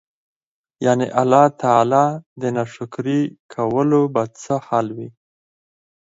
يعني 0.85 1.05
الله 1.21 1.45
تعالی 1.61 2.05
د 2.41 2.43
ناشکري 2.55 3.21
کولو 3.53 4.01
به 4.13 4.23
څه 4.41 4.53
حال 4.67 4.87
وي؟!!. 4.97 5.09